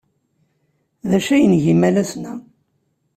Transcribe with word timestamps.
D 1.09 1.11
acu 1.17 1.31
ay 1.35 1.45
nga 1.51 1.65
imalas-a? 1.73 2.33